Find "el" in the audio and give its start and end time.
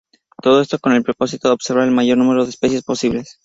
0.93-1.03, 1.87-1.93